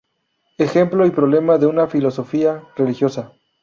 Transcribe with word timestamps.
Ejemplo 0.57 1.05
y 1.05 1.11
problema 1.11 1.59
de 1.59 1.67
una 1.67 1.85
filosofía 1.85 2.63
religiosa". 2.75 3.33